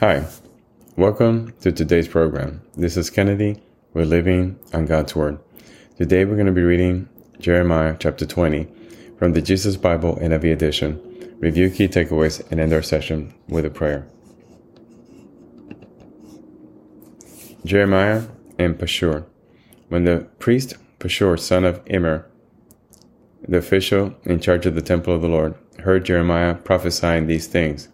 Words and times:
Hi, 0.00 0.26
welcome 0.98 1.54
to 1.62 1.72
today's 1.72 2.06
program. 2.06 2.60
This 2.76 2.98
is 2.98 3.08
Kennedy. 3.08 3.62
We're 3.94 4.04
living 4.04 4.58
on 4.74 4.84
God's 4.84 5.16
Word. 5.16 5.38
Today 5.96 6.26
we're 6.26 6.34
going 6.34 6.44
to 6.44 6.52
be 6.52 6.60
reading 6.60 7.08
Jeremiah 7.40 7.96
chapter 7.98 8.26
20 8.26 8.68
from 9.18 9.32
the 9.32 9.40
Jesus 9.40 9.78
Bible 9.78 10.16
NIV 10.16 10.52
edition. 10.52 11.36
Review 11.38 11.70
key 11.70 11.88
takeaways 11.88 12.46
and 12.50 12.60
end 12.60 12.74
our 12.74 12.82
session 12.82 13.32
with 13.48 13.64
a 13.64 13.70
prayer. 13.70 14.06
Jeremiah 17.64 18.24
and 18.58 18.78
Pashur. 18.78 19.24
When 19.88 20.04
the 20.04 20.28
priest 20.38 20.74
Pashur, 20.98 21.40
son 21.40 21.64
of 21.64 21.80
Immer, 21.86 22.26
the 23.48 23.56
official 23.56 24.14
in 24.24 24.40
charge 24.40 24.66
of 24.66 24.74
the 24.74 24.82
temple 24.82 25.14
of 25.14 25.22
the 25.22 25.28
Lord, 25.28 25.54
heard 25.78 26.04
Jeremiah 26.04 26.54
prophesying 26.54 27.28
these 27.28 27.46
things, 27.46 27.88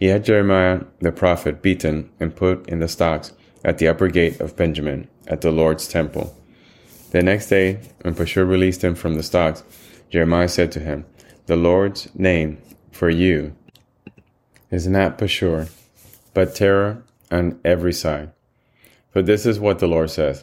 he 0.00 0.06
had 0.06 0.24
Jeremiah 0.24 0.80
the 1.00 1.12
prophet 1.12 1.60
beaten 1.60 2.08
and 2.18 2.34
put 2.34 2.66
in 2.66 2.80
the 2.80 2.88
stocks 2.88 3.34
at 3.62 3.76
the 3.76 3.86
upper 3.86 4.08
gate 4.08 4.40
of 4.40 4.56
Benjamin 4.56 5.06
at 5.26 5.42
the 5.42 5.50
Lord's 5.50 5.86
temple. 5.86 6.34
The 7.10 7.22
next 7.22 7.48
day, 7.48 7.80
when 8.00 8.14
Pashur 8.14 8.48
released 8.48 8.82
him 8.82 8.94
from 8.94 9.16
the 9.16 9.22
stocks, 9.22 9.62
Jeremiah 10.08 10.48
said 10.48 10.72
to 10.72 10.80
him, 10.80 11.04
The 11.46 11.56
Lord's 11.56 12.08
name 12.14 12.56
for 12.90 13.10
you 13.10 13.54
is 14.70 14.86
not 14.86 15.18
Pashur, 15.18 15.70
but 16.32 16.54
terror 16.54 17.02
on 17.30 17.60
every 17.62 17.92
side. 17.92 18.30
For 19.12 19.20
this 19.20 19.44
is 19.44 19.60
what 19.60 19.80
the 19.80 19.86
Lord 19.86 20.10
says 20.10 20.42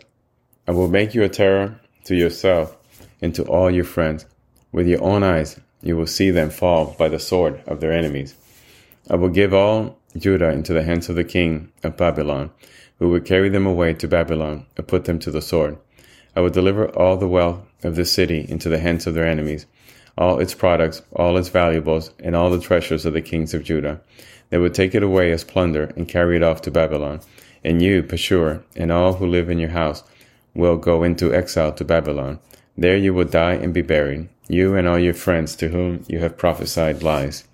I 0.67 0.71
will 0.71 0.87
make 0.87 1.15
you 1.15 1.23
a 1.23 1.29
terror 1.29 1.79
to 2.03 2.15
yourself 2.15 2.77
and 3.23 3.33
to 3.33 3.43
all 3.45 3.71
your 3.71 3.85
friends. 3.85 4.27
With 4.71 4.87
your 4.87 5.01
own 5.01 5.23
eyes, 5.23 5.59
you 5.81 5.97
will 5.97 6.05
see 6.05 6.29
them 6.29 6.51
fall 6.51 6.95
by 6.99 7.07
the 7.07 7.17
sword 7.17 7.63
of 7.65 7.79
their 7.79 7.91
enemies. 7.91 8.35
I 9.09 9.15
will 9.15 9.29
give 9.29 9.53
all 9.53 9.97
Judah 10.17 10.49
into 10.49 10.73
the 10.73 10.83
hands 10.83 11.07
of 11.07 11.15
the 11.15 11.23
king 11.23 11.71
of 11.83 11.95
Babylon, 11.95 12.51
who 12.99 13.09
will 13.09 13.21
carry 13.21 13.49
them 13.49 13.65
away 13.65 13.93
to 13.93 14.07
Babylon 14.07 14.65
and 14.75 14.87
put 14.87 15.05
them 15.05 15.19
to 15.19 15.31
the 15.31 15.41
sword. 15.41 15.77
I 16.35 16.41
will 16.41 16.49
deliver 16.49 16.89
all 16.89 17.15
the 17.15 17.27
wealth 17.27 17.61
of 17.83 17.95
this 17.95 18.11
city 18.11 18.45
into 18.49 18.69
the 18.69 18.79
hands 18.79 19.07
of 19.07 19.13
their 19.13 19.25
enemies, 19.25 19.65
all 20.17 20.39
its 20.39 20.53
products, 20.53 21.01
all 21.13 21.37
its 21.37 21.49
valuables, 21.49 22.11
and 22.19 22.35
all 22.35 22.49
the 22.49 22.59
treasures 22.59 23.05
of 23.05 23.13
the 23.13 23.21
kings 23.21 23.53
of 23.53 23.63
Judah. 23.63 24.01
They 24.49 24.57
will 24.57 24.69
take 24.69 24.93
it 24.93 25.03
away 25.03 25.31
as 25.31 25.43
plunder 25.43 25.93
and 25.95 26.07
carry 26.07 26.35
it 26.35 26.43
off 26.43 26.61
to 26.63 26.71
Babylon. 26.71 27.21
And 27.63 27.81
you, 27.81 28.03
Pashur, 28.03 28.63
and 28.75 28.91
all 28.91 29.13
who 29.13 29.25
live 29.25 29.49
in 29.49 29.59
your 29.59 29.69
house 29.69 30.03
will 30.53 30.77
go 30.77 31.03
into 31.03 31.33
exile 31.33 31.71
to 31.73 31.85
Babylon. 31.85 32.39
There 32.77 32.97
you 32.97 33.13
will 33.13 33.25
die 33.25 33.53
and 33.53 33.73
be 33.73 33.81
buried, 33.81 34.29
you 34.47 34.75
and 34.75 34.87
all 34.87 34.99
your 34.99 35.13
friends 35.13 35.55
to 35.57 35.69
whom 35.69 36.03
you 36.07 36.19
have 36.19 36.37
prophesied 36.37 37.03
lies. 37.03 37.45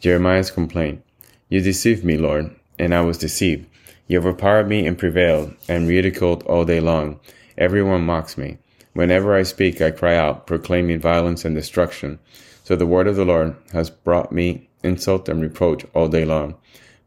Jeremiah's 0.00 0.50
complaint. 0.50 1.02
You 1.50 1.60
deceived 1.60 2.04
me, 2.04 2.16
Lord, 2.16 2.54
and 2.78 2.94
I 2.94 3.02
was 3.02 3.18
deceived. 3.18 3.66
You 4.06 4.18
overpowered 4.18 4.66
me 4.66 4.86
and 4.86 4.98
prevailed, 4.98 5.54
and 5.68 5.86
ridiculed 5.86 6.42
all 6.44 6.64
day 6.64 6.80
long. 6.80 7.20
Everyone 7.58 8.06
mocks 8.06 8.38
me. 8.38 8.56
Whenever 8.94 9.34
I 9.34 9.42
speak, 9.42 9.80
I 9.80 9.90
cry 9.90 10.16
out, 10.16 10.46
proclaiming 10.46 11.00
violence 11.00 11.44
and 11.44 11.54
destruction. 11.54 12.18
So 12.64 12.76
the 12.76 12.86
word 12.86 13.08
of 13.08 13.16
the 13.16 13.24
Lord 13.26 13.54
has 13.72 13.90
brought 13.90 14.32
me 14.32 14.68
insult 14.82 15.28
and 15.28 15.40
reproach 15.40 15.84
all 15.94 16.08
day 16.08 16.24
long. 16.24 16.54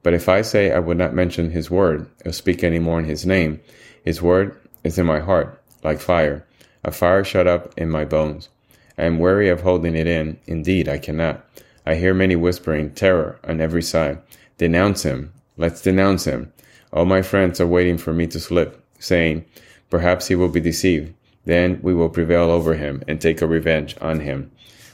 But 0.03 0.13
if 0.13 0.29
I 0.29 0.43
say 0.43 0.71
I 0.71 0.79
would 0.79 0.97
not 0.97 1.15
mention 1.15 1.49
his 1.49 1.71
word, 1.71 2.07
or 2.25 2.31
speak 2.31 2.63
any 2.63 2.79
more 2.79 2.99
in 2.99 3.05
his 3.05 3.25
name, 3.25 3.59
his 4.05 4.21
word 4.21 4.55
is 4.83 4.99
in 4.99 5.05
my 5.05 5.19
heart, 5.19 5.61
like 5.83 5.99
fire, 5.99 6.45
a 6.83 6.91
fire 6.91 7.23
shut 7.23 7.47
up 7.47 7.73
in 7.75 7.89
my 7.89 8.05
bones. 8.05 8.49
I 8.97 9.05
am 9.05 9.17
weary 9.17 9.49
of 9.49 9.61
holding 9.61 9.95
it 9.95 10.05
in. 10.05 10.37
Indeed, 10.45 10.87
I 10.87 10.99
cannot. 10.99 11.43
I 11.85 11.95
hear 11.95 12.13
many 12.13 12.35
whispering 12.35 12.91
terror 12.91 13.39
on 13.43 13.59
every 13.59 13.83
side. 13.83 14.21
Denounce 14.57 15.03
him. 15.03 15.33
Let's 15.57 15.81
denounce 15.81 16.25
him. 16.25 16.51
All 16.91 17.05
my 17.05 17.21
friends 17.21 17.59
are 17.59 17.67
waiting 17.67 17.97
for 17.97 18.13
me 18.13 18.27
to 18.27 18.39
slip, 18.39 18.83
saying, 18.99 19.45
Perhaps 19.89 20.27
he 20.27 20.35
will 20.35 20.49
be 20.49 20.59
deceived. 20.59 21.13
Then 21.45 21.79
we 21.81 21.93
will 21.93 22.09
prevail 22.09 22.49
over 22.49 22.75
him 22.75 23.03
and 23.07 23.19
take 23.19 23.41
a 23.41 23.47
revenge 23.47 23.95
on 23.99 24.21
him. 24.21 24.51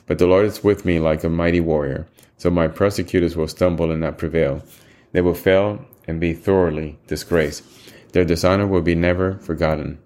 But 0.08 0.18
the 0.18 0.28
Lord 0.28 0.46
is 0.46 0.64
with 0.64 0.86
me 0.86 1.00
like 1.00 1.24
a 1.24 1.30
mighty 1.30 1.60
warrior, 1.60 2.08
so 2.38 2.50
my 2.50 2.68
persecutors 2.68 3.36
will 3.36 3.48
stumble 3.48 3.92
and 3.92 4.02
not 4.02 4.18
prevail. 4.18 4.64
They 5.12 5.22
will 5.22 5.36
fail 5.36 5.86
and 6.08 6.20
be 6.20 6.34
thoroughly 6.34 6.98
disgraced. 7.08 7.64
Their 8.14 8.26
dishonor 8.26 8.66
will 8.66 8.82
be 8.82 8.96
never 8.96 9.38
forgotten. 9.38 10.00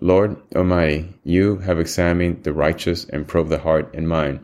Lord 0.00 0.36
Almighty, 0.54 1.12
you 1.24 1.56
have 1.58 1.80
examined 1.80 2.44
the 2.44 2.52
righteous 2.52 3.04
and 3.06 3.26
probed 3.26 3.50
the 3.50 3.58
heart 3.58 3.92
and 3.94 4.08
mind. 4.08 4.38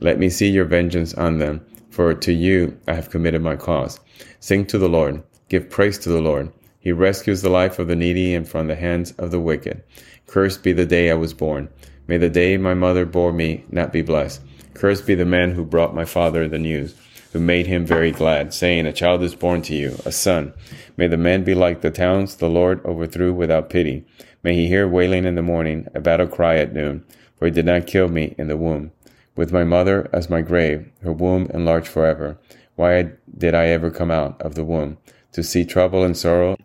Let 0.00 0.18
me 0.18 0.28
see 0.28 0.50
your 0.50 0.66
vengeance 0.66 1.14
on 1.14 1.38
them, 1.38 1.64
for 1.88 2.12
to 2.12 2.32
you 2.32 2.78
I 2.86 2.92
have 2.92 3.08
committed 3.08 3.40
my 3.40 3.56
cause. 3.56 4.00
Sing 4.40 4.66
to 4.66 4.76
the 4.76 4.88
Lord, 4.88 5.22
give 5.48 5.70
praise 5.70 5.96
to 6.00 6.10
the 6.10 6.20
Lord. 6.20 6.52
He 6.78 6.92
rescues 6.92 7.40
the 7.40 7.48
life 7.48 7.78
of 7.78 7.88
the 7.88 7.96
needy 7.96 8.34
and 8.34 8.46
from 8.46 8.66
the 8.66 8.76
hands 8.76 9.12
of 9.12 9.30
the 9.30 9.40
wicked. 9.40 9.82
Cursed 10.26 10.62
be 10.62 10.72
the 10.72 10.84
day 10.84 11.10
I 11.10 11.14
was 11.14 11.32
born. 11.32 11.70
May 12.06 12.18
the 12.18 12.28
day 12.28 12.58
my 12.58 12.74
mother 12.74 13.06
bore 13.06 13.32
me 13.32 13.64
not 13.70 13.92
be 13.94 14.02
blessed. 14.02 14.42
Cursed 14.74 15.06
be 15.06 15.14
the 15.14 15.24
man 15.24 15.52
who 15.52 15.64
brought 15.64 15.94
my 15.94 16.04
father 16.04 16.46
the 16.48 16.58
news, 16.58 16.94
who 17.32 17.40
made 17.40 17.66
him 17.66 17.84
very 17.84 18.10
glad, 18.10 18.52
saying, 18.52 18.86
A 18.86 18.92
child 18.92 19.22
is 19.22 19.34
born 19.34 19.62
to 19.62 19.74
you, 19.74 19.96
a 20.04 20.12
son. 20.12 20.52
May 20.96 21.08
the 21.08 21.16
man 21.16 21.44
be 21.44 21.54
like 21.54 21.80
the 21.80 21.90
towns 21.90 22.36
the 22.36 22.48
Lord 22.48 22.84
overthrew 22.84 23.32
without 23.32 23.70
pity. 23.70 24.04
May 24.42 24.54
he 24.54 24.68
hear 24.68 24.86
wailing 24.88 25.24
in 25.24 25.34
the 25.34 25.42
morning, 25.42 25.86
a 25.94 26.00
battle 26.00 26.26
cry 26.26 26.56
at 26.56 26.72
noon, 26.72 27.04
for 27.36 27.46
he 27.46 27.50
did 27.50 27.66
not 27.66 27.86
kill 27.86 28.08
me 28.08 28.34
in 28.38 28.48
the 28.48 28.56
womb 28.56 28.92
with 29.38 29.52
my 29.52 29.62
mother 29.62 30.10
as 30.12 30.28
my 30.28 30.42
grave, 30.42 30.90
her 31.00 31.12
womb 31.12 31.48
enlarged 31.54 31.86
forever. 31.86 32.36
Why 32.74 33.12
did 33.38 33.54
I 33.54 33.66
ever 33.66 33.88
come 33.88 34.10
out 34.10 34.42
of 34.42 34.56
the 34.56 34.64
womb? 34.64 34.98
To 35.32 35.44
see 35.44 35.64
trouble 35.64 36.02
and 36.02 36.16
sorrow, 36.16 36.56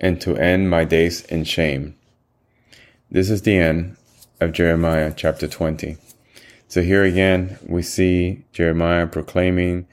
and 0.00 0.18
to 0.22 0.38
end 0.38 0.70
my 0.70 0.84
days 0.84 1.26
in 1.26 1.44
shame. 1.44 1.94
This 3.10 3.28
is 3.28 3.42
the 3.42 3.58
end 3.58 3.98
of 4.40 4.52
Jeremiah 4.52 5.12
chapter 5.14 5.46
20. 5.46 5.98
So 6.68 6.80
here 6.80 7.04
again, 7.04 7.58
we 7.66 7.82
see 7.82 8.46
Jeremiah 8.54 9.06
proclaiming 9.06 9.86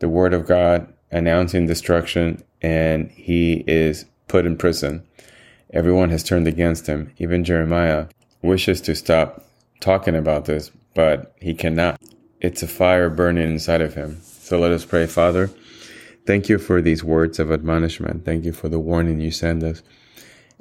the 0.00 0.08
word 0.08 0.34
of 0.34 0.48
God, 0.48 0.92
announcing 1.12 1.66
destruction, 1.68 2.42
and 2.60 3.08
he 3.12 3.62
is 3.68 4.04
put 4.26 4.46
in 4.46 4.56
prison. 4.56 5.06
Everyone 5.74 6.10
has 6.10 6.22
turned 6.22 6.46
against 6.46 6.86
him. 6.86 7.12
Even 7.18 7.42
Jeremiah 7.42 8.06
wishes 8.42 8.80
to 8.82 8.94
stop 8.94 9.44
talking 9.80 10.14
about 10.14 10.44
this, 10.44 10.70
but 10.94 11.34
he 11.40 11.52
cannot. 11.52 12.00
It's 12.40 12.62
a 12.62 12.68
fire 12.68 13.10
burning 13.10 13.50
inside 13.50 13.80
of 13.80 13.94
him. 13.94 14.20
So 14.22 14.60
let 14.60 14.70
us 14.70 14.84
pray, 14.84 15.06
Father. 15.06 15.50
Thank 16.26 16.48
you 16.48 16.58
for 16.58 16.80
these 16.80 17.02
words 17.02 17.40
of 17.40 17.50
admonishment. 17.50 18.24
Thank 18.24 18.44
you 18.44 18.52
for 18.52 18.68
the 18.68 18.78
warning 18.78 19.20
you 19.20 19.32
send 19.32 19.64
us. 19.64 19.82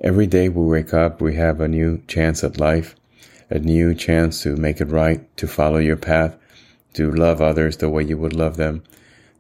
Every 0.04 0.26
day 0.26 0.50
we 0.50 0.66
wake 0.66 0.96
up, 0.96 1.22
we 1.22 1.36
have 1.36 1.62
a 1.62 1.68
new 1.68 2.02
chance 2.08 2.44
at 2.44 2.60
life, 2.60 2.96
a 3.52 3.60
new 3.60 3.94
chance 3.94 4.42
to 4.42 4.56
make 4.56 4.82
it 4.82 4.90
right, 4.90 5.38
to 5.38 5.46
follow 5.46 5.78
your 5.78 5.96
path, 5.96 6.36
to 6.96 7.12
love 7.12 7.40
others 7.40 7.78
the 7.78 7.88
way 7.88 8.02
you 8.02 8.18
would 8.18 8.34
love 8.34 8.58
them, 8.58 8.82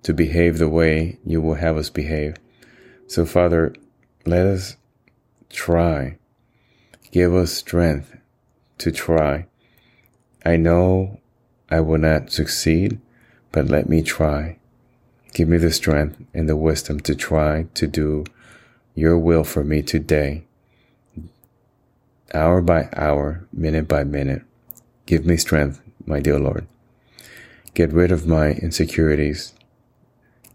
to 0.03 0.13
behave 0.13 0.59
the 0.59 0.69
way 0.69 1.17
you 1.25 1.41
will 1.41 1.55
have 1.55 1.77
us 1.77 1.89
behave. 1.89 2.35
So, 3.07 3.25
Father, 3.25 3.73
let 4.27 4.45
us 4.45 4.75
try. 5.53 6.17
Give 7.11 7.33
us 7.33 7.53
strength 7.53 8.17
to 8.79 8.91
try 8.91 9.45
I 10.45 10.57
know 10.57 11.21
I 11.69 11.79
will 11.79 11.97
not 11.97 12.31
succeed, 12.31 12.99
but 13.53 13.69
let 13.69 13.87
me 13.87 14.01
try. 14.01 14.57
Give 15.33 15.47
me 15.47 15.57
the 15.57 15.71
strength 15.71 16.21
and 16.33 16.49
the 16.49 16.57
wisdom 16.57 16.99
to 17.01 17.15
try 17.15 17.67
to 17.75 17.87
do 17.87 18.25
your 18.93 19.17
will 19.17 19.45
for 19.45 19.63
me 19.63 19.81
today, 19.81 20.43
hour 22.33 22.61
by 22.61 22.89
hour, 22.93 23.47
minute 23.53 23.87
by 23.87 24.03
minute. 24.03 24.43
Give 25.05 25.25
me 25.25 25.37
strength, 25.37 25.81
my 26.05 26.19
dear 26.19 26.39
Lord. 26.39 26.67
Get 27.73 27.93
rid 27.93 28.11
of 28.11 28.27
my 28.27 28.51
insecurities. 28.51 29.53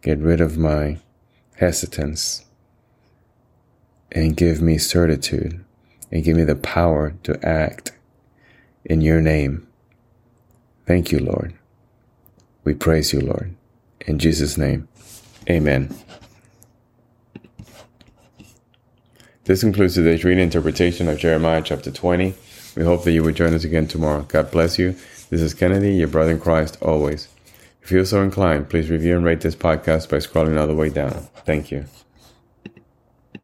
Get 0.02 0.18
rid 0.18 0.40
of 0.40 0.58
my 0.58 0.98
hesitance. 1.56 2.44
And 4.10 4.36
give 4.36 4.62
me 4.62 4.78
certitude 4.78 5.64
and 6.10 6.24
give 6.24 6.36
me 6.36 6.44
the 6.44 6.56
power 6.56 7.14
to 7.24 7.38
act 7.46 7.92
in 8.84 9.00
your 9.00 9.20
name. 9.20 9.66
Thank 10.86 11.12
you, 11.12 11.18
Lord. 11.18 11.54
We 12.64 12.74
praise 12.74 13.12
you, 13.12 13.20
Lord. 13.20 13.54
In 14.06 14.18
Jesus' 14.18 14.56
name, 14.56 14.88
amen. 15.48 15.94
This 19.44 19.60
concludes 19.60 19.94
today's 19.94 20.24
reading 20.24 20.44
interpretation 20.44 21.08
of 21.08 21.18
Jeremiah 21.18 21.62
chapter 21.62 21.90
20. 21.90 22.34
We 22.76 22.84
hope 22.84 23.04
that 23.04 23.12
you 23.12 23.22
will 23.22 23.32
join 23.32 23.54
us 23.54 23.64
again 23.64 23.88
tomorrow. 23.88 24.22
God 24.22 24.50
bless 24.50 24.78
you. 24.78 24.94
This 25.30 25.42
is 25.42 25.54
Kennedy, 25.54 25.94
your 25.94 26.08
brother 26.08 26.32
in 26.32 26.40
Christ, 26.40 26.78
always. 26.80 27.28
If 27.82 27.90
you're 27.90 28.04
so 28.04 28.22
inclined, 28.22 28.68
please 28.68 28.90
review 28.90 29.16
and 29.16 29.24
rate 29.24 29.40
this 29.40 29.56
podcast 29.56 30.10
by 30.10 30.18
scrolling 30.18 30.60
all 30.60 30.66
the 30.66 30.74
way 30.74 30.90
down. 30.90 31.28
Thank 31.46 31.70
you. 31.70 31.86